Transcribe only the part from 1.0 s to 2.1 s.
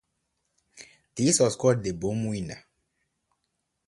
This was called the